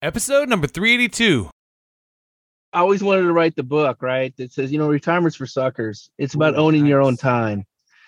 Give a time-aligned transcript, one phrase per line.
[0.00, 1.50] Episode number 382.
[2.72, 4.32] I always wanted to write the book, right?
[4.36, 6.08] That says, you know, retirement's for suckers.
[6.18, 6.86] It's about Ooh, owning nice.
[6.86, 7.64] Oh, your own time.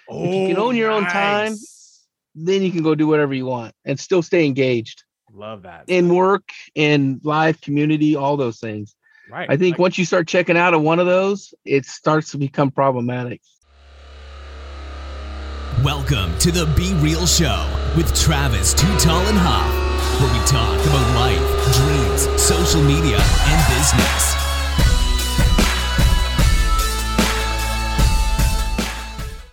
[0.08, 1.00] Oh, if you can own your nice.
[1.00, 1.54] own time,
[2.37, 5.03] then you can go do whatever you want and still stay engaged.
[5.32, 5.84] Love that.
[5.88, 8.95] In work, in life, community, all those things.
[9.29, 9.50] Right.
[9.50, 12.38] I think like- once you start checking out of one of those, it starts to
[12.38, 13.41] become problematic.
[15.82, 17.66] Welcome to the Be Real Show
[17.96, 21.50] with Travis Too Tall and Huff, where we talk about life, dreams,
[22.51, 24.35] social media, and business.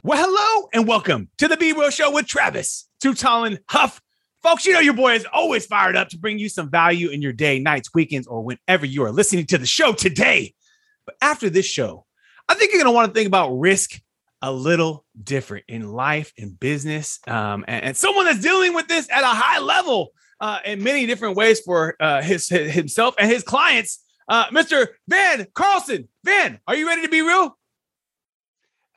[0.01, 4.01] Well, hello and welcome to the Be Real Show with Travis and Huff.
[4.41, 7.21] Folks, you know your boy is always fired up to bring you some value in
[7.21, 10.55] your day, nights, weekends, or whenever you are listening to the show today.
[11.05, 12.07] But after this show,
[12.49, 14.01] I think you're going to want to think about risk
[14.41, 17.19] a little different in life and business.
[17.27, 21.05] Um, and, and, someone that's dealing with this at a high level uh, in many
[21.05, 24.03] different ways for uh, his, his, himself and his clients.
[24.29, 24.87] Uh, Mr.
[25.07, 26.07] Van Carlson.
[26.23, 27.57] Van, are you ready to be real?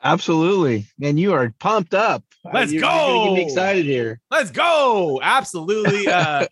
[0.02, 0.86] Absolutely.
[1.00, 2.24] And you are pumped up.
[2.52, 3.24] Let's you're, go.
[3.26, 4.20] You're me excited here.
[4.30, 5.20] Let's go.
[5.22, 6.06] Absolutely.
[6.20, 6.46] Uh,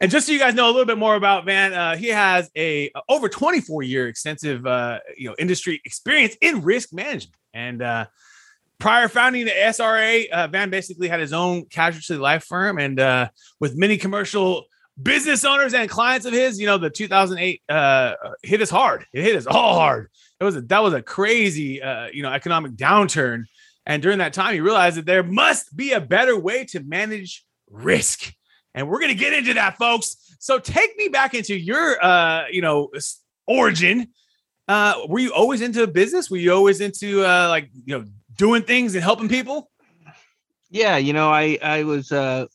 [0.00, 2.50] and just so you guys know a little bit more about Van, uh, he has
[2.56, 7.36] a over 24 year extensive uh, you know industry experience in risk management.
[7.54, 8.06] And uh,
[8.78, 13.28] prior founding the SRA, uh, Van basically had his own casualty life firm, and uh,
[13.60, 14.64] with many commercial
[15.00, 19.06] business owners and clients of his, you know, the 2008 uh, hit us hard.
[19.12, 20.08] It hit us all hard.
[20.40, 23.44] It was a, that was a crazy, uh, you know, economic downturn,
[23.86, 27.44] and during that time, he realized that there must be a better way to manage
[27.70, 28.32] risk,
[28.74, 30.16] and we're gonna get into that, folks.
[30.40, 32.90] So take me back into your, uh, you know,
[33.46, 34.08] origin.
[34.66, 36.30] Uh, were you always into business?
[36.30, 38.04] Were you always into like you know
[38.36, 39.70] doing things and helping people?
[40.70, 42.46] Yeah, you know, I I was uh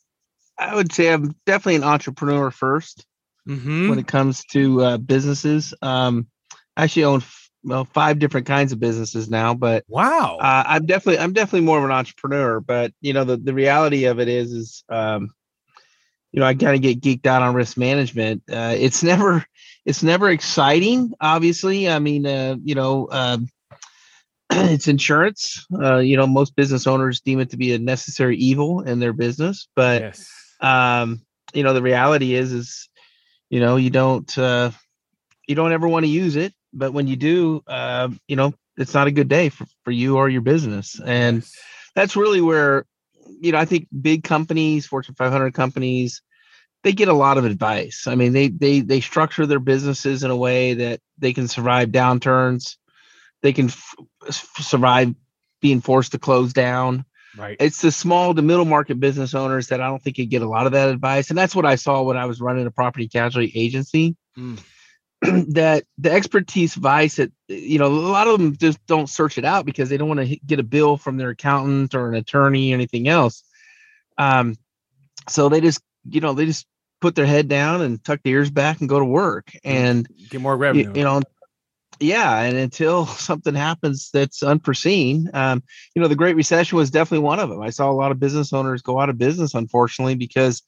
[0.58, 3.06] I would say I'm definitely an entrepreneur 1st
[3.48, 3.90] mm-hmm.
[3.90, 5.74] when it comes to uh, businesses.
[5.82, 6.28] Um,
[6.76, 10.86] I actually own f- well five different kinds of businesses now, but wow, uh, I'm
[10.86, 12.60] definitely I'm definitely more of an entrepreneur.
[12.60, 15.30] But you know, the the reality of it is is um,
[16.32, 18.44] you know I kind of get geeked out on risk management.
[18.52, 19.46] Uh, it's never
[19.86, 21.14] it's never exciting.
[21.22, 23.08] Obviously, I mean, uh, you know.
[23.12, 23.50] Um,
[24.52, 25.66] it's insurance.
[25.74, 29.14] Uh, you know, most business owners deem it to be a necessary evil in their
[29.14, 30.30] business, but yes.
[30.60, 31.22] um,
[31.54, 32.90] you know, the reality is, is
[33.50, 34.72] you know, you don't uh,
[35.48, 38.94] you don't ever want to use it, but when you do, uh, you know, it's
[38.94, 41.56] not a good day for, for you or your business, and yes.
[41.96, 42.86] that's really where
[43.40, 46.24] you know I think big companies, Fortune 500 companies,
[46.84, 48.08] they get a lot of advice.
[48.08, 51.90] I mean, they they they structure their businesses in a way that they can survive
[51.90, 52.78] downturns
[53.42, 53.96] they can f-
[54.60, 55.14] survive
[55.62, 57.06] being forced to close down.
[57.38, 57.58] Right.
[57.60, 60.50] It's the small to middle market business owners that I don't think you get a
[60.50, 61.30] lot of that advice.
[61.30, 64.16] And that's what I saw when I was running a property casualty agency.
[64.38, 64.60] Mm.
[65.54, 69.44] that the expertise advice that you know a lot of them just don't search it
[69.44, 72.72] out because they don't want to get a bill from their accountant or an attorney
[72.72, 73.44] or anything else.
[74.18, 74.56] Um,
[75.28, 76.66] so they just you know they just
[77.02, 80.40] put their head down and tuck their ears back and go to work and get
[80.40, 80.90] more revenue.
[80.90, 81.22] You, you know,
[82.00, 85.64] yeah and until something happens that's unforeseen um,
[85.96, 88.20] you know the great recession was definitely one of them i saw a lot of
[88.20, 90.64] business owners go out of business unfortunately because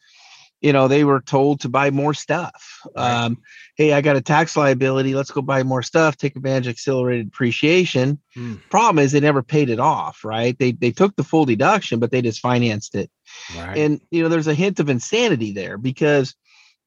[0.61, 3.25] you know they were told to buy more stuff right.
[3.25, 3.37] um,
[3.75, 7.31] hey i got a tax liability let's go buy more stuff take advantage of accelerated
[7.31, 8.61] depreciation mm.
[8.69, 12.11] problem is they never paid it off right they, they took the full deduction but
[12.11, 13.09] they just financed it
[13.57, 13.77] right.
[13.77, 16.35] and you know there's a hint of insanity there because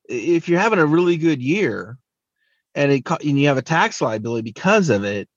[0.09, 1.99] if you're having a really good year
[2.75, 5.29] and it and you have a tax liability because of it,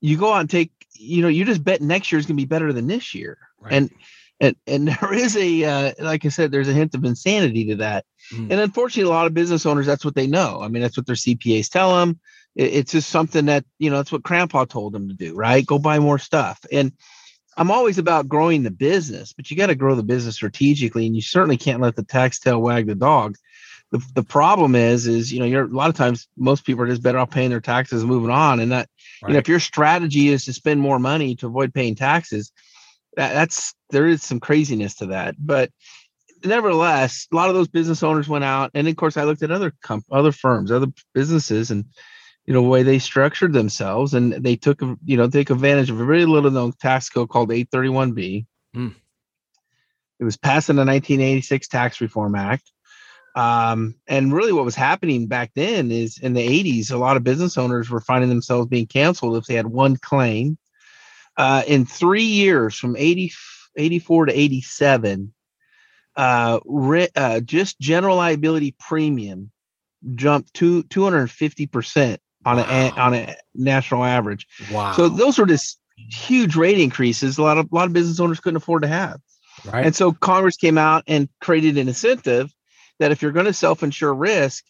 [0.00, 2.42] you go out and take, you know, you just bet next year is going to
[2.42, 3.38] be better than this year.
[3.60, 3.74] Right.
[3.74, 3.90] And
[4.40, 7.76] and and there is a uh, like I said, there's a hint of insanity to
[7.76, 8.04] that.
[8.32, 8.50] Mm.
[8.50, 10.60] And unfortunately, a lot of business owners, that's what they know.
[10.62, 12.20] I mean, that's what their CPAs tell them.
[12.54, 15.64] It, it's just something that you know, that's what Grandpa told them to do, right?
[15.64, 16.64] Go buy more stuff.
[16.72, 16.92] And
[17.56, 21.16] I'm always about growing the business, but you got to grow the business strategically, and
[21.16, 23.36] you certainly can't let the tax tail wag the dog
[23.90, 26.88] the, the problem is is you know you're a lot of times most people are
[26.88, 28.60] just better off paying their taxes and moving on.
[28.60, 28.88] And that
[29.22, 29.28] right.
[29.28, 32.52] you know if your strategy is to spend more money to avoid paying taxes
[33.16, 35.34] that, that's there is some craziness to that.
[35.38, 35.70] But
[36.44, 38.70] nevertheless a lot of those business owners went out.
[38.74, 41.86] And of course i looked at other comp- other firms other businesses and
[42.44, 46.00] you know the way they structured themselves and they took you know take advantage of
[46.00, 48.94] a very little known tax code called 831b mm.
[50.18, 52.72] it was passed in the 1986 tax reform act
[53.34, 57.24] um, and really, what was happening back then is in the 80s, a lot of
[57.24, 60.58] business owners were finding themselves being canceled if they had one claim.
[61.36, 63.32] Uh, in three years, from 80,
[63.76, 65.32] 84 to 87,
[66.16, 69.52] uh, re, uh, just general liability premium
[70.14, 72.64] jumped to 250 percent on Wow.
[72.68, 74.46] a on a national average.
[74.72, 74.92] Wow.
[74.92, 77.38] So those were just huge rate increases.
[77.38, 79.20] A lot of a lot of business owners couldn't afford to have.
[79.64, 79.86] right.
[79.86, 82.52] And so Congress came out and created an incentive
[82.98, 84.64] that if you're going to self-insure risk,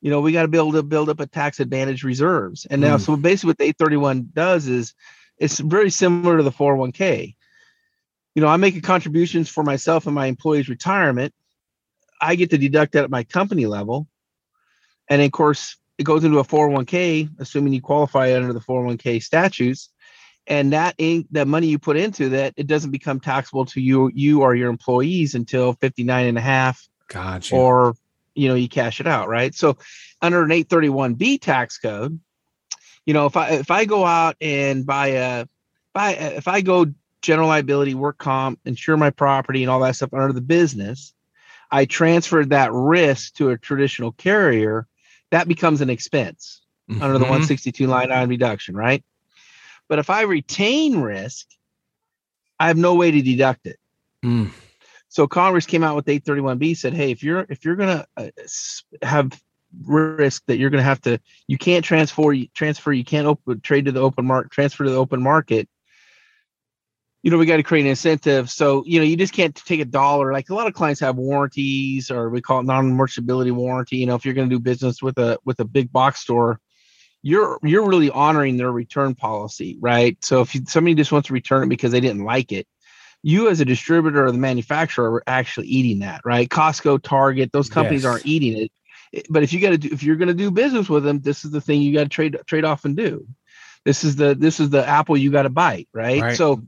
[0.00, 2.66] you know, we got to be able to build up a tax advantage reserves.
[2.66, 3.00] And now, Mm.
[3.00, 4.94] so basically what the 831 does is
[5.38, 7.34] it's very similar to the 401k.
[8.34, 11.32] You know, I'm making contributions for myself and my employees' retirement.
[12.20, 14.08] I get to deduct that at my company level.
[15.08, 19.90] And of course, it goes into a 401k, assuming you qualify under the 401k statutes.
[20.46, 24.10] And that in, that money you put into that, it doesn't become taxable to you,
[24.14, 27.54] you or your employees until 59 and a half gotcha.
[27.54, 27.94] or
[28.34, 29.76] you know you cash it out right so
[30.20, 32.18] under an 831b tax code
[33.06, 35.46] you know if i if i go out and buy a
[35.92, 36.86] buy if i go
[37.22, 41.14] general liability work comp insure my property and all that stuff under the business
[41.70, 44.86] i transferred that risk to a traditional carrier
[45.30, 46.60] that becomes an expense
[47.00, 47.28] under the Mhm.
[47.30, 49.04] 162 line item deduction right
[49.88, 51.46] but if i retain risk
[52.58, 53.78] i have no way to deduct it
[54.24, 54.50] Mm.
[55.14, 58.30] So Congress came out with 831B said, hey, if you're if you're gonna uh,
[59.00, 59.40] have
[59.84, 63.92] risk that you're gonna have to, you can't transfer transfer, you can't open trade to
[63.92, 65.68] the open market, transfer to the open market.
[67.22, 68.50] You know, we got to create an incentive.
[68.50, 70.32] So you know, you just can't take a dollar.
[70.32, 73.98] Like a lot of clients have warranties, or we call it non-merchantability warranty.
[73.98, 76.58] You know, if you're going to do business with a with a big box store,
[77.22, 80.18] you're you're really honoring their return policy, right?
[80.24, 82.66] So if somebody just wants to return it because they didn't like it,
[83.26, 86.46] you as a distributor or the manufacturer are actually eating that, right?
[86.48, 88.10] Costco, Target, those companies Yes.
[88.10, 88.58] aren't eating
[89.12, 89.24] it.
[89.30, 91.44] But if you got to do, if you're going to do business with them, this
[91.44, 93.26] is the thing you got to trade trade off and do.
[93.84, 96.20] This is the this is the apple you got to bite, right?
[96.20, 96.36] Right.
[96.36, 96.62] So,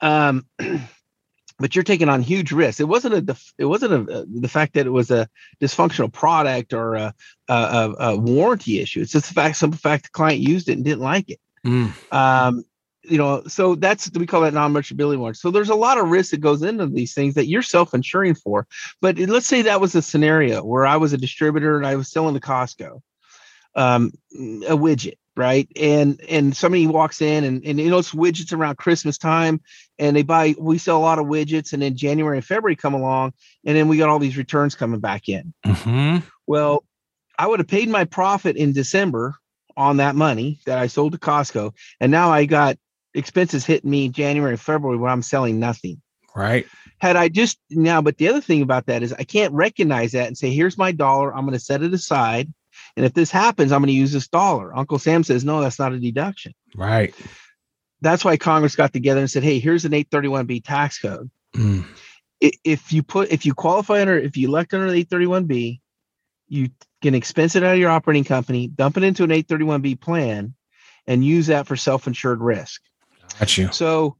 [0.00, 0.46] um,
[1.58, 2.80] but you're taking on huge risks.
[2.80, 5.28] It wasn't a def- it wasn't a, a- the fact that it was a
[5.60, 7.14] dysfunctional product or a,
[7.48, 9.00] a, a, warranty issue.
[9.02, 11.92] It's just the fact simple fact the client used it and didn't like it Mm.
[12.12, 12.64] um
[13.04, 16.30] you know so that's we call that non-merchantability warranty so there's a lot of risk
[16.30, 18.66] that goes into these things that you're self-insuring for.
[19.00, 22.10] But let's say that was a scenario where i was a distributor and i was
[22.10, 23.00] selling to costco
[23.74, 25.68] um a widget right?
[25.74, 29.60] And and somebody walks in and, and you know it's widgets around christmas time
[29.98, 32.94] and they buy we sell a lot of widgets and then january and february come
[32.94, 33.32] along
[33.64, 35.52] and then we got all these returns coming back in.
[35.66, 36.22] Mhm.
[36.46, 36.84] well,
[37.38, 39.34] I would have paid my profit in December
[39.76, 42.76] on that money that I sold to Costco, and now I got
[43.14, 46.00] expenses hitting me January and February when I'm selling nothing.
[46.34, 46.66] Right.
[46.98, 50.26] Had I just now, but the other thing about that is I can't recognize that
[50.26, 52.52] and say, here's my dollar, I'm going to set it aside.
[52.96, 54.76] And if this happens, I'm going to use this dollar.
[54.76, 56.54] Uncle Sam says, no, that's not a deduction.
[56.74, 57.14] Right.
[58.00, 61.30] That's why Congress got together and said, hey, here's an 831B tax code.
[61.54, 61.84] Mm.
[62.40, 65.80] if you put if you qualify under if you elect under the 831b
[66.48, 66.68] you
[67.00, 70.54] can expense it out of your operating company dump it into an 831b plan
[71.06, 72.82] and use that for self-insured risk
[73.38, 73.72] Got you.
[73.72, 74.16] so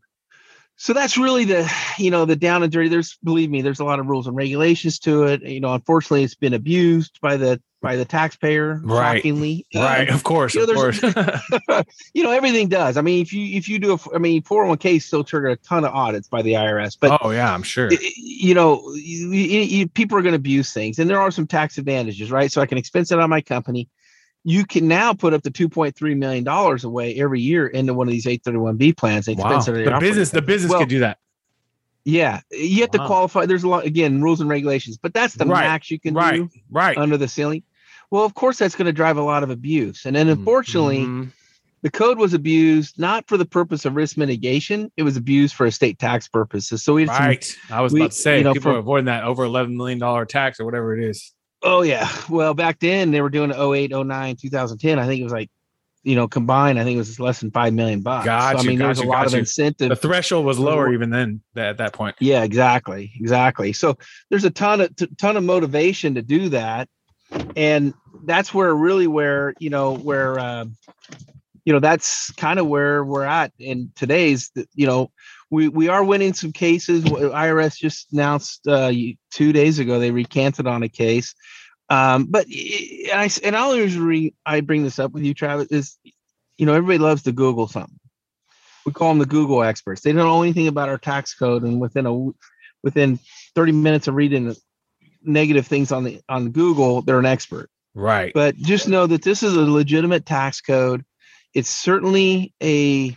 [0.77, 3.85] so that's really the you know the down and dirty there's believe me there's a
[3.85, 7.63] lot of rules and regulations to it you know unfortunately it's been abused by the
[7.81, 9.19] by the taxpayer Right.
[9.19, 10.09] shockingly Right.
[10.09, 10.55] Um, Of course.
[10.57, 11.01] you know, of course.
[12.15, 15.01] you know everything does i mean if you if you do a i mean 401k
[15.01, 17.91] still trigger a ton of audits by the irs but oh yeah, I'm sure.
[18.17, 21.79] you know, you, you, people are going to abuse things, and there are some tax
[21.79, 22.51] advantages, right?
[22.51, 23.89] So I can expense it on my company.
[24.47, 27.95] You can now put up to two point three million dollars away every year into
[27.95, 29.27] one of these eight thirty one B plans.
[29.27, 29.33] Wow.
[29.33, 31.19] expense it on your The business, the business Well, could do that.
[32.05, 33.47] Yeah, you have to qualify.
[33.47, 36.37] There's a lot again rules and regulations, but that's the Right, max you can Right.
[36.37, 36.99] do Right.
[36.99, 37.63] under the ceiling.
[38.11, 41.33] Well, of course, that's going to drive a lot of abuse, and then unfortunately, Mhm.
[41.81, 45.65] the code was abused not for the purpose of risk mitigation; it was abused for
[45.65, 46.83] estate tax purposes.
[46.83, 47.57] So we had some right.
[47.71, 49.99] I was we- about to say you know, people are avoiding that over eleven million
[49.99, 51.33] dollar tax or whatever it is.
[51.65, 52.09] Oh yeah.
[52.29, 54.99] Well, back then they were doing it 08, 09, 2010.
[54.99, 55.51] I think it was like,
[56.03, 58.27] you know, combined, I think it was less than five million bucks.
[58.27, 59.39] Got so, I mean, there was a lot of you.
[59.39, 59.89] incentive.
[59.89, 62.17] The threshold was lower even then at that point.
[62.21, 63.73] yeah, exactly, exactly.
[63.73, 63.97] So
[64.29, 66.91] there's a ton of t- ton of motivation to do that,
[67.57, 67.95] and
[68.25, 70.77] that's where really where you know where um,
[71.65, 74.51] you know that's kind of where we're at in today's.
[74.75, 75.11] You know,
[75.55, 77.05] we we are winning some cases.
[77.05, 78.93] IRS just announced uh,
[79.31, 81.35] two days ago they recanted on a case.
[81.89, 85.69] Um, but and I and I always re, I bring this up with you, Travis.
[85.69, 85.97] Is
[86.59, 87.99] you know everybody loves to Google something.
[88.85, 90.03] We call them the Google experts.
[90.03, 92.31] They don't know anything about our tax code, and within a
[92.83, 93.19] within
[93.55, 94.55] 30 minutes of reading
[95.23, 97.71] negative things on the on Google, they're an expert.
[97.95, 98.33] Right.
[98.35, 101.05] But just know that this is a legitimate tax code.
[101.55, 103.17] It's certainly a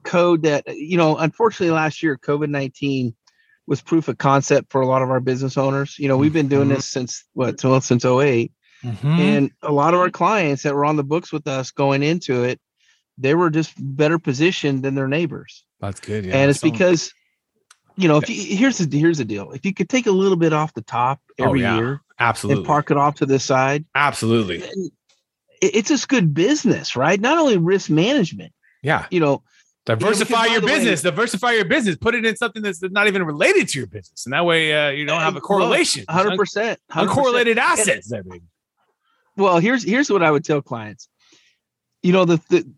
[0.00, 1.16] code that you know.
[1.16, 3.14] Unfortunately, last year COVID nineteen
[3.66, 5.96] was proof of concept for a lot of our business owners.
[5.98, 6.76] You know, we've been doing Mhm.
[6.76, 7.62] this since what?
[7.62, 8.52] Well, since 08.
[8.84, 9.04] Mhm.
[9.18, 12.42] And a lot of our clients that were on the books with us going into
[12.42, 12.60] it,
[13.16, 15.64] they were just better positioned than their neighbors.
[15.80, 16.24] That's good.
[16.24, 16.36] Yeah.
[16.36, 17.12] and it's because,
[17.96, 20.36] you know, if you, here's the here's the deal: if you could take a little
[20.36, 21.76] bit off the top Oh, every yeah.
[21.76, 24.92] year absolutely, and park it off to the side, absolutely, it-
[25.60, 27.20] it's just good business, right?
[27.20, 29.06] Not only risk management, yeah.
[29.12, 29.44] you know,
[29.84, 31.02] Diversify because, by your the way- business.
[31.02, 31.96] diversify your business.
[31.96, 34.90] Put it in something that's not even related to your business, and that way uh,
[34.90, 36.04] you don't have a correlation.
[36.08, 38.08] hundred percent, Uncorrelated assets.
[38.08, 38.42] There, baby.
[39.36, 41.08] well here's here's what i would tell clients
[42.02, 42.70] you know the, the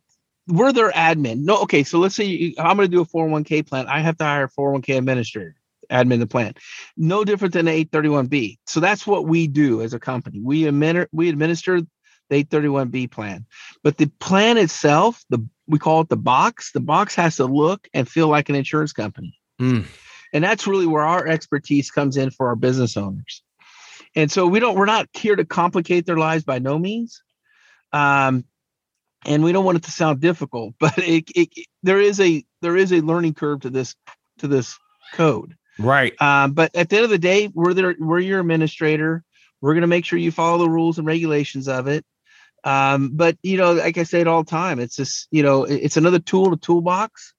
[0.47, 3.67] we're their admin no okay so let's say you, i'm going to do a 401k
[3.67, 5.57] plan i have to hire a 401k administrator
[5.91, 6.55] admin the plan
[6.97, 11.09] no different than the 831b so that's what we do as a company we administer
[11.13, 11.81] we administer
[12.31, 13.45] the 831b plan
[13.83, 16.73] but the plan itself the we call it the box.
[16.73, 19.39] The box has to look and feel like an insurance company.
[19.61, 19.87] Mm.
[20.33, 23.43] and that's really where our expertise comes in for our business owners.
[24.17, 27.23] And so we don't we're not here to complicate their lives by no means.
[27.93, 28.45] Um
[29.27, 31.49] and we don't want it to sound difficult but it, it
[31.83, 33.95] there is a there is a learning curve to this
[34.39, 34.77] to this
[35.13, 35.55] code.
[35.79, 36.21] Right.
[36.21, 39.23] um but at the end of the day we're there we're your administrator.
[39.61, 42.05] We're going to make sure you follow the rules and regulations of it
[42.65, 45.65] um but you know like i say it all the time it's just you know
[45.65, 47.35] it's another tool in the toolbox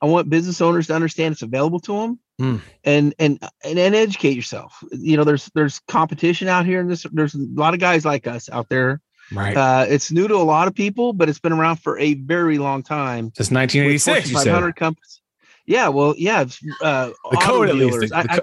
[0.00, 2.60] i want business owners to understand it's available to them Mm.
[2.84, 7.06] and and and and educate yourself you know there's there's competition out here and this
[7.10, 9.00] there's a lot of guys like us out there
[9.32, 9.56] Right.
[9.56, 12.58] uh it's new to a lot of people but it's been around for a very
[12.58, 14.44] long time Since with 1986, you said.
[14.52, 15.22] 500 companies
[15.64, 17.92] yeah well yeah it's, uh The code, at least.
[17.94, 18.10] dealers.
[18.10, 18.40] The- I- I-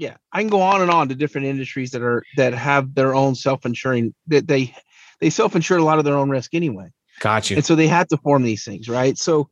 [0.00, 3.14] yeah i can go on and on to different industries that are that have their
[3.14, 4.74] own self-insuring that they
[5.20, 6.90] they self-insure a lot of their own risk anyway
[7.20, 7.56] Got you.
[7.56, 9.50] and so they have to form these things right so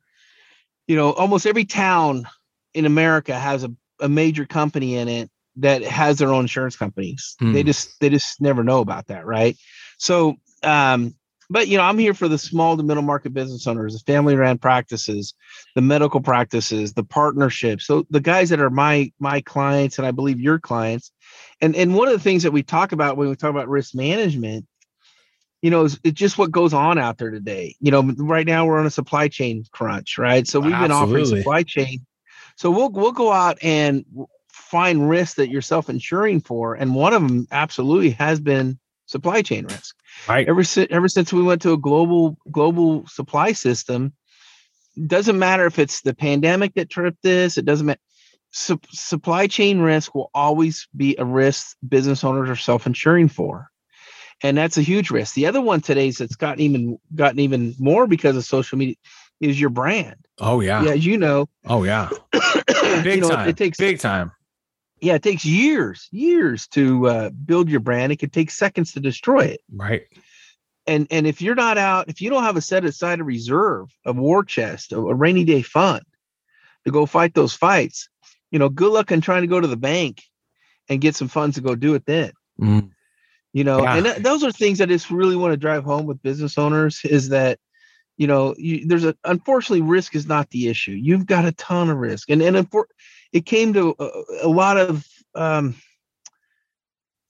[0.86, 2.26] you know almost every town
[2.72, 7.36] in america has a, a major company in it that has their own insurance companies
[7.40, 7.66] they Hmm.
[7.66, 9.56] just they just never know about that right
[9.98, 11.14] so um
[11.50, 14.36] but you know i'm here for the small to middle market business owners the family
[14.36, 15.34] ran practices
[15.74, 20.10] the medical practices the partnerships so the guys that are my my clients and i
[20.10, 21.12] believe your clients.
[21.60, 23.94] And and one of the things that we talk about when we talk about risk
[23.94, 24.66] management
[25.62, 27.74] you know is it's just what goes on out there today.
[27.80, 30.46] You know right now we're on a supply chain crunch right?
[30.46, 32.06] So we've been offering supply chain.
[32.56, 34.04] So we'll we'll go out and
[34.48, 39.64] find risks that you're self-insuring for and one of them absolutely has been supply chain
[39.64, 39.96] risk
[40.26, 40.48] Right.
[40.48, 44.12] ever since ever since we went to a global global supply system
[45.06, 48.00] doesn't matter if it's the pandemic that tripped this it doesn't matter
[48.50, 53.68] Sup- supply chain risk will always be a risk business owners are self-insuring for
[54.42, 57.74] and that's a huge risk the other one today is that's gotten even gotten even
[57.78, 58.96] more because of social media
[59.40, 60.82] is your brand Oh yeah.
[60.82, 62.08] yeah you know Oh yeah.
[62.32, 63.48] you Big know, time.
[63.48, 64.32] it takes Big time.
[65.00, 69.00] Yeah it takes years years to uh, build your brand it could take seconds to
[69.00, 70.02] destroy it Right.
[70.86, 73.88] and and if you're not out if you don't have a set aside a reserve
[74.04, 76.02] a war chest a, a rainy day fund
[76.84, 78.08] to go fight those fights
[78.50, 80.22] you know good luck in trying to go to the bank
[80.88, 82.90] and get some funds to go do it then Mm.
[83.52, 83.94] you know Yeah.
[83.96, 87.00] and th- those are things i just really want to drive home with business owners
[87.04, 87.58] is that
[88.16, 91.88] you know you, there's a unfortunately risk is not the issue you've got a ton
[91.88, 92.86] of risk and and unfor-
[93.32, 94.10] it came to a,
[94.42, 95.74] a lot of um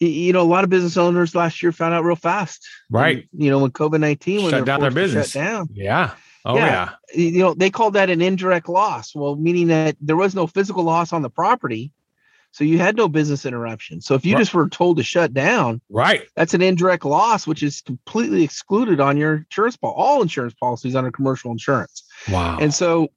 [0.00, 3.26] you know a lot of business owners last year found out real fast Right.
[3.32, 5.30] And, you know when covid-19 when Shut down their business.
[5.32, 6.12] shut down Yeah.
[6.44, 6.90] Oh yeah.
[7.14, 7.20] Yeah.
[7.24, 10.84] you know they called that an indirect loss well meaning that there was no physical
[10.84, 11.92] loss on the property
[12.52, 14.40] so you had no business interruption so if you Right.
[14.40, 16.22] just were told to shut down Right.
[16.36, 20.94] that's an indirect loss which is completely excluded on your insurance pol- all insurance policies
[20.94, 22.58] under commercial insurance Wow.
[22.60, 23.08] and so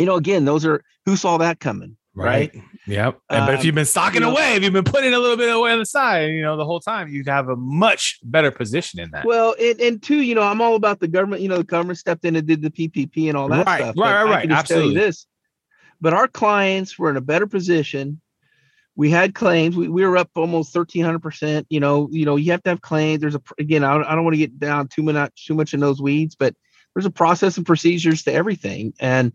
[0.00, 2.52] you know again those are who saw that coming right.
[2.86, 3.20] Yep.
[3.30, 5.18] And, but if Um, you've been stocking you know- away, if you've been putting a
[5.18, 8.18] little bit away on the side, you know, the whole time, you'd have a much
[8.24, 9.24] better position in that.
[9.24, 11.98] well and, and two you know i'm all about the government you know the government
[11.98, 14.40] stepped in and did the ppp and all that Right, stuff right, right, I right,
[14.40, 14.94] can tell you absolutely.
[14.94, 15.26] this
[16.00, 18.20] but our clients were in a better position
[18.96, 22.62] we had claims we, we were up almost 1300% you know you know you have
[22.64, 25.02] to have claims there's a again i don't, I don't want to get down too
[25.02, 26.54] much too much in those weeds but
[26.94, 29.32] there's a process and procedures to everything and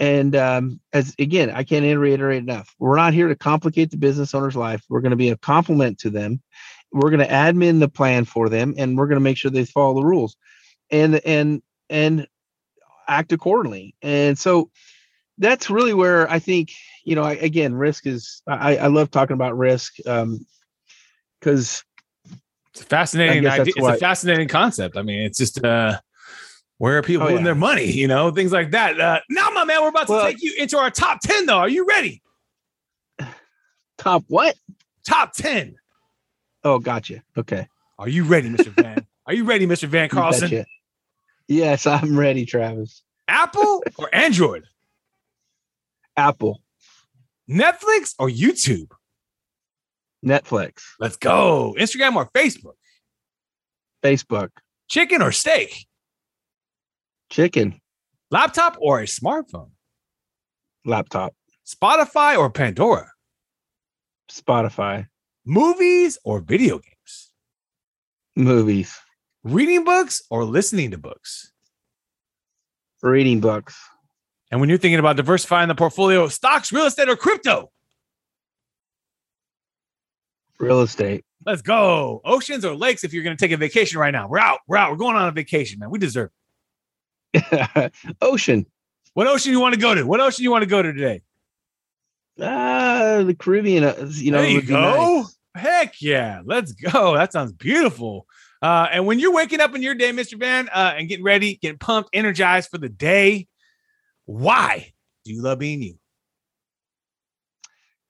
[0.00, 4.34] and um, as again i can't reiterate enough we're not here to complicate the business
[4.34, 6.40] owner's life we're going to be a complement to them
[6.92, 9.64] we're going to admin the plan for them and we're going to make sure they
[9.64, 10.36] follow the rules
[10.90, 12.26] and and and
[13.06, 14.70] act accordingly and so
[15.38, 16.70] that's really where i think
[17.04, 20.46] you know I, again risk is i i love talking about risk um
[21.38, 21.84] because
[22.72, 23.72] It's a fascinating idea.
[23.74, 24.96] It's a fascinating concept.
[24.96, 25.98] I mean, it's just uh
[26.80, 27.44] where are people Oh, putting yeah.
[27.44, 27.84] their money?
[27.92, 28.98] You know, things like that.
[28.98, 31.58] Uh, now, my man, we're about to Well- take you into our top 10, though.
[31.58, 32.22] Are you ready?
[33.98, 34.56] top what
[35.04, 35.76] Top 10
[36.64, 37.22] Oh, gotcha.
[37.36, 37.68] Okay.
[37.98, 38.68] Are you ready, Mr.
[38.68, 39.06] Van?
[39.26, 39.84] Are you ready, Mr.
[39.88, 40.64] Van Carlson?
[41.48, 43.02] Yes, I'm ready, Travis.
[43.28, 44.64] Apple or Android?
[46.16, 46.62] Apple,
[47.48, 48.90] Netflix or YouTube?
[50.24, 51.74] Netflix, Let's go.
[51.78, 52.74] Instagram or Facebook?
[54.02, 54.48] Facebook,
[54.88, 55.86] Chicken or steak?
[57.30, 57.80] Chicken,
[58.30, 59.70] Laptop or a smartphone?
[60.84, 61.34] laptop,
[61.66, 63.10] Spotify or Pandora?
[64.30, 65.06] Spotify,
[65.44, 67.32] Movies or video games?
[68.36, 68.96] movies,
[69.42, 71.52] Reading books or listening to books?
[73.02, 73.78] reading books,
[74.50, 77.70] And when you're thinking about diversifying the portfolio, stocks, real estate, or crypto?
[80.58, 82.20] real estate, Let's go.
[82.22, 84.28] Oceans or lakes if you're going to take a vacation right now.
[84.28, 84.58] We're out.
[84.68, 84.90] We're out.
[84.90, 85.88] We're going on a vacation, man.
[85.88, 86.32] We deserve it.
[88.22, 88.66] ocean,
[89.14, 90.04] What ocean you want to go to?
[90.04, 91.22] What ocean you want to go to today?
[92.40, 93.84] ah, the Caribbean.
[93.84, 95.20] uh, You know, there you go.
[95.22, 95.36] nice.
[95.54, 96.40] Heck yeah.
[96.44, 97.14] Let's go.
[97.14, 98.26] That sounds beautiful.
[98.62, 100.38] Uh, and when you're waking up in your day, Mr.
[100.38, 103.46] Van, uh, and getting ready, getting pumped, energized for the day,
[104.26, 104.92] why
[105.24, 105.98] do you love being you?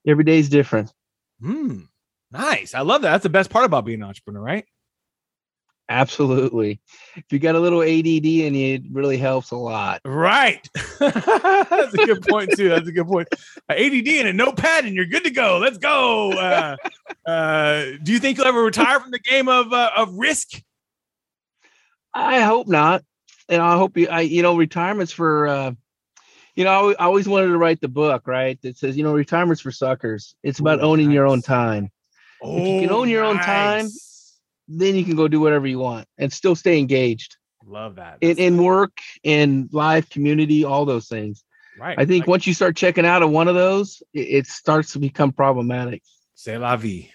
[0.06, 0.92] Every day is different.
[1.40, 1.80] Hmm.
[2.32, 2.74] Nice.
[2.74, 3.10] I love that.
[3.10, 4.64] That's the best part about being an entrepreneur, right?
[5.90, 6.80] Absolutely.
[7.16, 10.00] If you got a little ADD in you, it really helps a lot.
[10.04, 10.66] Right.
[11.00, 12.68] That's a good point too.
[12.68, 13.26] That's a good point.
[13.68, 15.58] Uh, ADD and a notepad, and you're good to go.
[15.58, 16.30] Let's go.
[16.30, 16.76] Uh,
[17.28, 20.62] uh, do you think you'll ever retire from the game of uh, of risk?
[22.14, 23.02] I hope not.
[23.48, 25.72] And I hope you, I, you know, retirement's for, uh,
[26.54, 28.60] you know, I, always wanted to write the book, right?
[28.62, 30.36] That says, you know, retirement's for suckers.
[30.44, 31.46] It's about Ooh, owning your own nice.
[31.46, 31.90] time.
[32.42, 34.09] If you can own your own time, nice.
[34.72, 37.36] Then you can go do whatever you want and still stay engaged
[37.66, 38.18] love that.
[38.20, 41.44] in, in work, in life, community, all those things.
[41.78, 41.98] right.
[41.98, 44.92] I think Like, once you start checking out of one of those, it, it starts
[44.92, 46.02] to become problematic.
[46.34, 47.10] c'est la vie.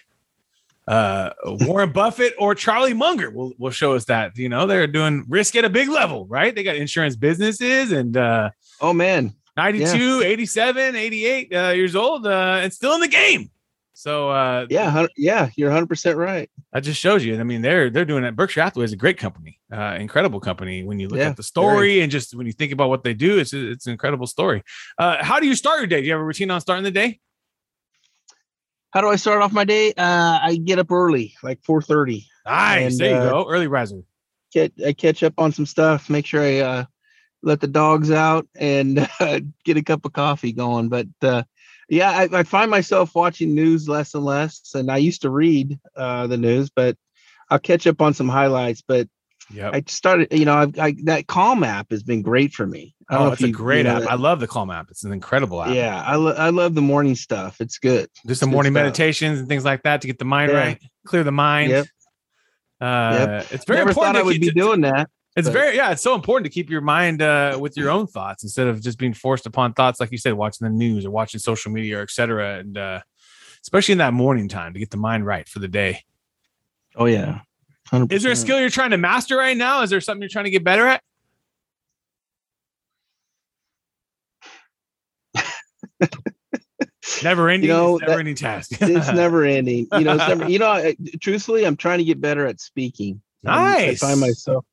[0.86, 4.36] Uh, Warren Buffett or Charlie Munger will, will show us that.
[4.36, 6.54] You know, they're doing risk at a big level, right?
[6.54, 12.60] They got insurance businesses and uh, Oh man, 92, 87, 88 uh, years old uh,
[12.62, 13.50] and still in the game.
[13.98, 16.50] So uh, yeah, yeah, you're 100 percent right.
[16.74, 17.40] that just shows you.
[17.40, 18.36] I mean, they're they're doing it.
[18.36, 20.84] Berkshire Hathaway is a great company, uh, incredible company.
[20.84, 23.14] When you look Yeah, at the story and just when you think about what they
[23.14, 24.62] do, it's it's an incredible story.
[24.98, 26.02] Uh, how do you start your day?
[26.02, 27.20] Do you have a routine on starting the day?
[28.90, 29.94] How do I start off my day?
[29.96, 32.22] Uh, I get up early, like 4:30.
[32.44, 32.92] Nice.
[32.92, 33.48] And, there you uh, go.
[33.48, 34.02] Early riser.
[34.52, 36.10] Get I catch up on some stuff.
[36.10, 36.84] Make sure I uh,
[37.42, 40.90] let the dogs out and uh, get a cup of coffee going.
[40.90, 41.44] But uh,
[41.88, 44.72] yeah, I, I find myself watching news less and less.
[44.74, 46.96] And I used to read uh, the news, but
[47.50, 48.82] I'll catch up on some highlights.
[48.86, 49.08] But
[49.54, 49.74] Yep.
[49.74, 52.96] I started, you know, I've, I, that Calm app has been great for me.
[53.08, 54.00] Oh, it's a you- great you know app.
[54.02, 54.90] that- I love the Calm app.
[54.90, 55.72] It's an incredible app.
[55.72, 57.60] Yeah, I, lo- I love the morning stuff.
[57.60, 58.08] It's good.
[58.26, 58.82] Just some morning stuff.
[58.82, 60.58] meditations and things like that to get the mind Yeah.
[60.58, 61.70] right, clear the mind.
[61.70, 61.86] Yep.
[62.80, 63.94] Uh, It's very Never important.
[63.94, 65.08] thought I would be doing that.
[65.36, 68.06] It's but- very yeah, it's so important to keep your mind uh, with your own
[68.06, 71.10] thoughts instead of just being forced upon thoughts like you said, watching the news or
[71.10, 72.58] watching social media or etc.
[72.60, 73.00] And uh,
[73.62, 76.02] especially in that morning time to get the mind right for the day.
[76.96, 77.40] Oh yeah.
[77.92, 78.10] 100%.
[78.12, 79.82] Is there a skill you're trying to master right now?
[79.82, 81.02] Is there something you're trying to get better at?
[87.22, 88.72] Never ending, You know, never that- ending task.
[88.80, 89.86] it's never ending.
[89.92, 93.20] You know, never, you know, I- truthfully, I'm trying to get better at speaking.
[93.46, 94.64] Um, I find myself,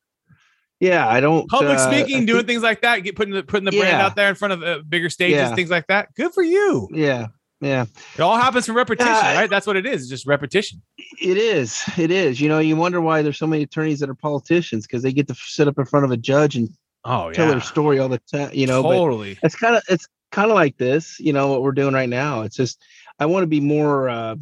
[0.84, 3.66] yeah, I don't public uh, speaking, doing think- things like that, get putting the putting
[3.66, 5.56] the brand out there in front of uh, bigger stages, Yeah.
[5.56, 6.10] things like that.
[6.16, 6.88] Good for you.
[6.92, 7.28] Yeah,
[7.62, 9.36] yeah, It all happens from repetition, Yeah.
[9.40, 9.50] right?
[9.50, 10.02] That's what it is.
[10.02, 10.82] It's just repetition.
[11.22, 11.82] it is.
[11.98, 12.42] It is.
[12.42, 15.28] You know, you wonder why there's so many attorneys that are politicians because they get
[15.30, 16.70] to sit up in front of a judge and
[17.06, 18.52] Oh tell yeah, their story all the time.
[18.54, 19.38] You know, but totally.
[19.44, 21.20] it's kind of it's kind of like this.
[21.20, 22.42] You know what we're doing right now.
[22.42, 22.82] It's just
[23.20, 24.10] I want to be more.
[24.10, 24.36] Uh,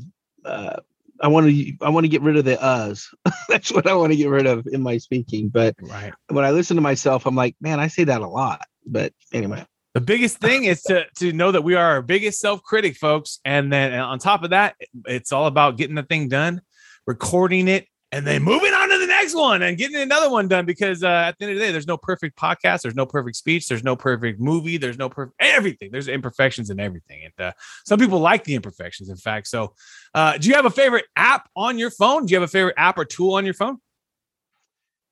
[0.45, 0.77] uh,
[1.21, 3.05] I want to I want to get rid of the uhs.
[3.49, 5.49] That's what I want to get rid of in my speaking.
[5.49, 6.13] But right.
[6.29, 8.62] when I listen to myself, I'm like, man, I say that a lot.
[8.86, 12.63] But anyway, The biggest thing is to to know that we are our biggest self
[12.63, 16.62] critic, folks, and then on top of that, it's all about getting the thing done,
[17.05, 18.90] recording it, and then moving on
[19.21, 20.65] next one and getting another one done.
[20.65, 23.38] Because uh, at the end of the day, there's no perfect podcast, there's no perfect
[23.38, 25.91] speech, there's no perfect movie, there's no perfect everything.
[25.91, 27.51] There's imperfections in everything, and uh,
[27.86, 29.10] some people like the imperfections.
[29.10, 29.73] In fact, so
[30.13, 32.25] uh, do you have a favorite app on your phone?
[32.25, 33.77] Do you have a favorite app or tool on your phone?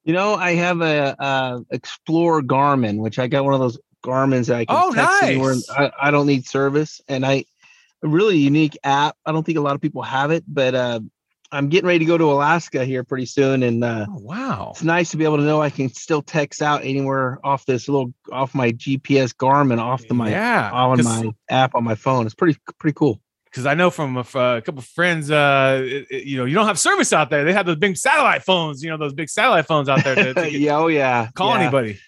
[0.06, 4.48] you know, I have a, uh Explore Garmin, which I got one of those Garmin's
[4.48, 5.54] that I can Oh, text anywhere.
[5.54, 5.69] nice.
[5.69, 7.45] I, I don't need service, and I
[8.02, 9.17] a really unique app.
[9.26, 11.02] I don't think a lot of people have it, but uh,
[11.52, 14.84] I'm getting ready to go to Alaska here pretty soon, and uh, Oh wow, it's
[14.84, 18.14] nice to be able to know I can still text out anywhere off this little
[18.32, 22.26] off my GPS Garmin off to my yeah, on my app on my phone.
[22.26, 23.20] It's pretty pretty cool.
[23.46, 26.54] because I know from a, a couple of friends, uh, it, it, you know, you
[26.54, 27.44] don't have service out there.
[27.44, 30.16] They have those big satellite phones, you know, those big satellite phones out there.
[30.16, 31.30] To, to yeah, oh yeah.
[31.34, 31.62] call yeah.
[31.62, 32.00] anybody.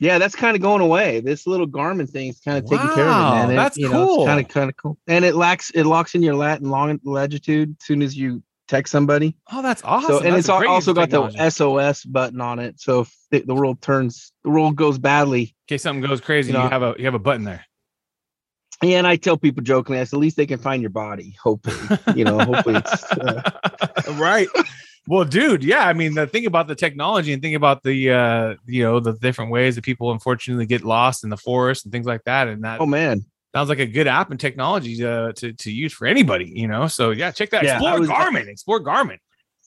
[0.00, 1.20] Yeah, that's kind of going away.
[1.20, 3.50] This little Garmin thing is kind of taking care of it, man.
[3.52, 4.26] It- that's you know, cool.
[4.26, 4.98] Kind of, kind of cool.
[5.06, 8.42] And it lacks, it locks in your lat and long longitude as soon as you
[8.66, 9.36] text somebody.
[9.52, 10.08] Oh, that's awesome.
[10.10, 11.50] so, and That's it's a al- great also got the.
[11.50, 12.80] SOS button on it.
[12.80, 15.42] So if the, the world turns, the world goes badly.
[15.42, 16.52] in case something goes crazy.
[16.52, 17.64] you You, have a you have a button there.
[18.82, 21.36] Yeah, and I tell people jokingly, I said, at least they can find your body.
[21.42, 23.04] Hopefully, you know, hopefully it's.
[23.12, 23.42] Uh,
[24.14, 24.48] right.
[25.06, 25.86] Well, dude, yeah.
[25.86, 29.12] I mean, the thing about the technology and think about the uh, you know, the
[29.12, 32.48] different ways that people unfortunately get lost in the forest and things like that.
[32.48, 35.92] And that oh man, sounds like a good app and technology uh, to to use
[35.92, 36.86] for anybody, you know.
[36.86, 37.64] So yeah, check that.
[37.64, 38.48] Yeah, Explore was- Garmin.
[38.48, 39.18] Explore Garmin.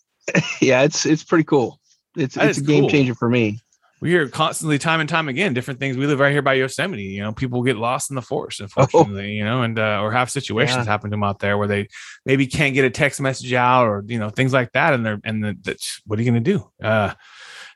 [0.61, 1.79] yeah, it's it's pretty cool.
[2.15, 2.89] It's That it's a game cool.
[2.89, 3.59] changer for me.
[3.99, 5.97] We hear constantly, time and time again, different things.
[5.97, 7.01] We live right here by Yosemite.
[7.01, 8.65] You know, people get lost in the forest, Oh.
[8.65, 9.31] unfortunately.
[9.33, 10.91] You know, and uh, or have situations Yeah.
[10.91, 11.87] happen to them out there where they
[12.25, 14.93] maybe can't get a text message out, or you know, things like that.
[14.93, 16.69] And they're and the, that's what are you going to do?
[16.85, 17.13] Uh,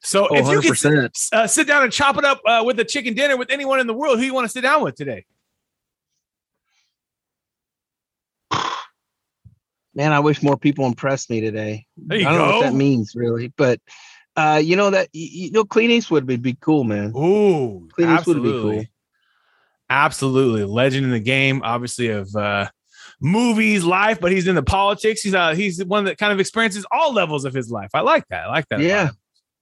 [0.03, 1.33] so Oh, if you could 100%.
[1.33, 3.87] uh, sit down and chop it up uh, with a chicken dinner with anyone in
[3.87, 5.25] the world, who you want to sit down with today?
[9.93, 11.85] Man, I wish more people impressed me today.
[11.97, 13.79] There you I don't know what that means really, but
[14.35, 17.13] uh, you know that you know Clint Eastwood would be cool, man.
[17.15, 18.85] Ooh, Clint Eastwood would be absolutely, cool.
[19.89, 22.69] absolutely, legend in the game, obviously of uh,
[23.19, 25.21] movies, life, but he's in the politics.
[25.21, 27.89] He's uh, he's one that kind of experiences all levels of his life.
[27.93, 28.45] I like that.
[28.45, 28.79] I like that.
[28.81, 29.09] Yeah.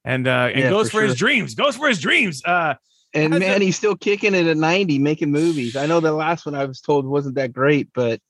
[0.06, 1.28] and uh, and Yeah, goes for for, his sure.
[1.28, 1.56] dreams.
[1.56, 2.44] Goes for his dreams.
[2.46, 2.76] Uh,
[3.14, 5.76] And man, it- he's still kicking it at 90, making movies.
[5.76, 8.22] I know the last one I was told wasn't that great, but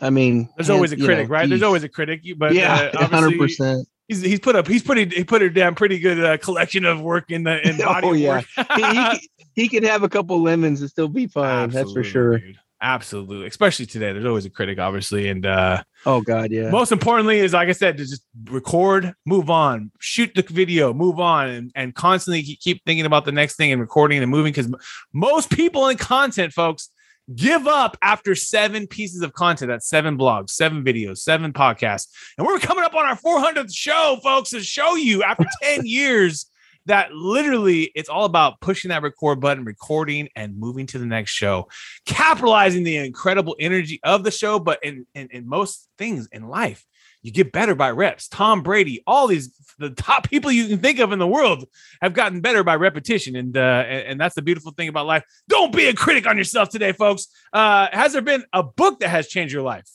[0.00, 1.48] I mean, there's always a critic, know, right?
[1.48, 3.88] There's always a critic, but yeah, uh, hundred obviously percent.
[4.08, 7.00] He's he's put up he's pretty he put a damn pretty good uh, collection of
[7.00, 8.40] work in the in body Oh, yeah.
[8.76, 8.82] He,
[9.18, 11.70] he, he could have a couple lemons and still be fine.
[11.70, 12.38] That's for sure.
[12.38, 12.56] dude.
[12.80, 14.12] Absolutely, especially today.
[14.12, 16.70] There's always a critic, obviously, and uh, Oh God, yeah.
[16.70, 21.18] most importantly is like I said, to just record, move on, shoot the video, move
[21.18, 24.52] on, and, and constantly keep- keep thinking about the next thing and recording and moving.
[24.52, 24.72] Because
[25.12, 26.90] most people in content, folks,
[27.34, 29.68] give up after seven pieces of content.
[29.68, 34.18] That's seven blogs, seven videos, seven podcasts, and we're coming up on our 400th show,
[34.22, 36.46] folks, to show you after 10 years
[36.88, 41.30] that literally it's all about pushing that record button, recording, and moving to the next
[41.30, 41.68] show
[42.06, 44.58] capitalizing the incredible energy of the show.
[44.58, 46.84] But in, in, in most things in life,
[47.22, 48.28] you get better by reps.
[48.28, 51.64] Tom Brady, all these the top people you can think of in the world
[52.02, 55.24] have gotten better by repetition, and uh, and, that's the beautiful thing about life.
[55.48, 57.28] Don't be a critic on yourself today, folks.
[57.52, 59.88] Uh, has there been a book that has changed your life?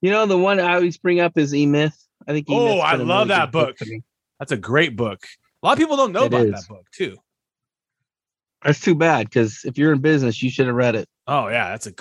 [0.00, 1.96] You know, the one I always bring up is E Myth.
[2.26, 2.46] I think.
[2.48, 3.78] Oh, E-Myth's I love that book.
[4.38, 5.26] That's a great book.
[5.62, 6.52] A lot of people don't know It about is.
[6.52, 7.16] that book too.
[8.64, 11.08] That's too bad because if you're in business, you should have read it.
[11.26, 11.94] Oh yeah, that's a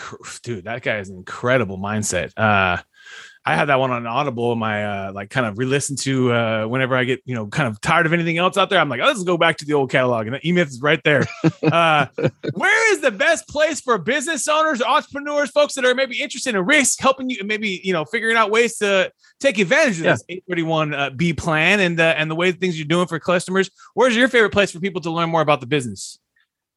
[0.43, 0.65] dude.
[0.65, 2.31] That guy has an incredible mindset.
[2.37, 2.81] Uh,
[3.47, 4.51] I had that one on Audible.
[4.51, 7.69] in My uh, like kind of re-listen to uh, whenever I get you know kind
[7.69, 8.77] of tired of anything else out there.
[8.77, 11.01] I'm like, oh, let's go back to the old catalog, and the E-Myth is right
[11.05, 11.25] there.
[11.63, 12.07] uh,
[12.55, 16.65] where is the best place for business owners, entrepreneurs, folks that are maybe interested in
[16.65, 20.12] risk, helping you, maybe you know figuring out ways to take advantage of Yeah.
[20.12, 23.69] this 831 uh, B plan and uh, and the way things you're doing for customers?
[23.93, 26.19] Where's your favorite place for people to learn more about the business?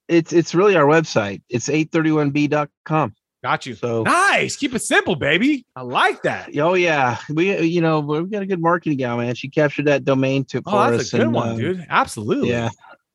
[0.06, 1.42] It's it's really our website.
[1.48, 3.14] It's 831b.com.
[3.42, 3.74] Got you.
[3.74, 4.56] So Nice.
[4.56, 5.64] Keep it simple, baby.
[5.74, 6.50] I like that.
[6.58, 9.34] oh yeah, we you know we got a good marketing gal, man.
[9.34, 11.12] She captured that domain to for Oh, that's us.
[11.14, 11.86] a good and, one, uh, dude.
[11.88, 12.50] Absolutely.
[12.50, 12.68] Yeah.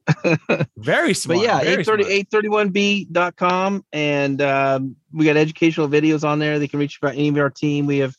[0.77, 1.39] Very smart.
[1.39, 2.01] but yeah, very smart.
[2.01, 6.59] 830 831b.com and um, we got educational videos on there.
[6.59, 7.85] They can reach about any of our team.
[7.87, 8.15] We have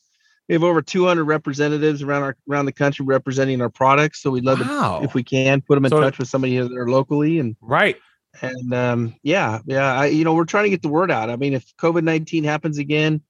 [0.49, 4.21] we have over 200 representatives around our around the country representing our products.
[4.23, 5.01] So we'd love to Wow.
[5.03, 7.97] if we can put them in So- touch with somebody there locally and right.
[8.42, 11.31] And um, yeah, yeah, I, you know, we're trying to get the word out.
[11.31, 13.22] I mean, if COVID nineteen happens again,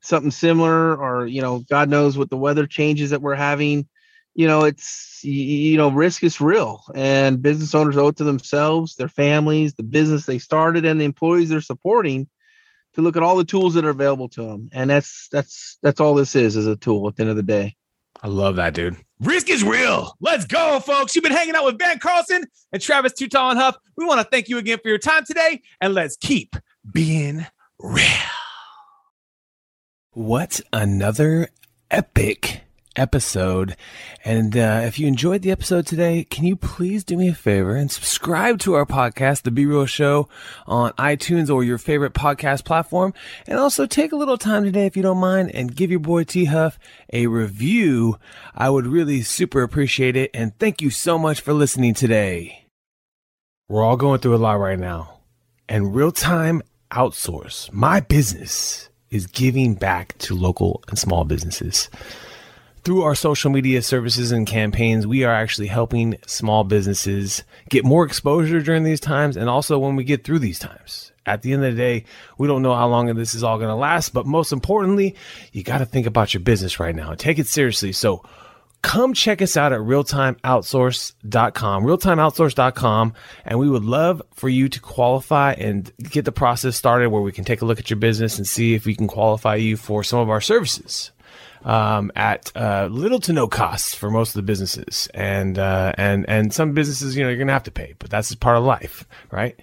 [0.00, 3.88] something similar, or you know, God knows what the weather changes that we're having,
[4.34, 8.96] you know, it's you know, risk is real, and business owners owe it to themselves,
[8.96, 12.28] their families, the business they started, and the employees they're supporting
[12.94, 14.68] to look at all the tools that are available to them.
[14.72, 17.42] And that's that's that's all this is is a tool at the end of the
[17.42, 17.76] day.
[18.22, 18.96] I love that, dude.
[19.20, 20.16] Risk is real.
[20.20, 21.14] Let's go, folks.
[21.14, 23.76] You've been hanging out with Van Carlson and Travis Tutal and Huff.
[23.96, 26.56] We want to thank you again for your time today, and let's keep
[26.92, 27.46] being
[27.78, 28.04] real.
[30.12, 31.48] What another
[31.90, 32.62] epic
[32.96, 33.76] episode.
[34.24, 37.74] And uh, if you enjoyed the episode today, can you please do me a favor
[37.74, 40.28] and subscribe to our podcast, The Be Real Show,
[40.66, 43.14] on iTunes or your favorite podcast platform?
[43.46, 46.24] And also take a little time today, if you don't mind, and give your boy
[46.24, 46.78] T Huff
[47.12, 48.18] a review.
[48.54, 50.30] I would really super appreciate it.
[50.34, 52.66] And thank you so much for listening today.
[53.68, 55.20] We're all going through a lot right now.
[55.68, 61.88] And real time outsource, my business is giving back to local and small businesses.
[62.82, 68.06] Through our social media services and campaigns, we are actually helping small businesses get more
[68.06, 71.12] exposure during these times and also when we get through these times.
[71.26, 72.06] At the end of the day,
[72.38, 75.14] we don't know how long this is all going to last, but most importantly,
[75.52, 77.92] you got to think about your business right now and take it seriously.
[77.92, 78.24] So,
[78.80, 83.12] come check us out at realtimeoutsource.com, realtimeoutsource.com,
[83.44, 87.30] and we would love for you to qualify and get the process started where we
[87.30, 90.02] can take a look at your business and see if we can qualify you for
[90.02, 91.10] some of our services
[91.64, 96.28] um, at uh, little to no cost for most of the businesses, and uh, and
[96.28, 99.06] and some businesses, you know, you're gonna have to pay, but that's part of life,
[99.30, 99.58] right?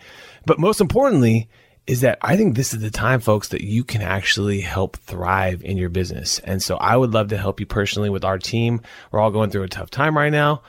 [0.45, 1.49] But most importantly,
[1.87, 5.63] is that I think this is the time, folks, that you can actually help thrive
[5.63, 6.39] in your business.
[6.39, 8.81] And so I would love to help you personally with our team.
[9.11, 10.63] We're all going through a tough time right now.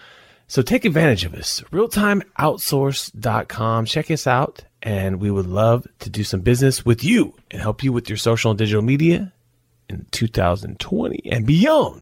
[0.46, 1.60] So take advantage of us.
[1.72, 3.84] Realtimeoutsource.com.
[3.84, 4.64] Check us out.
[4.80, 8.16] And we would love to do some business with you and help you with your
[8.16, 9.32] social and digital media
[9.88, 12.00] in 2020 and beyond.